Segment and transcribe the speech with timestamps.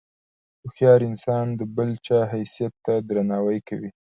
[0.61, 3.89] هوښیار انسان د بل چا حیثیت ته درناوی کوي.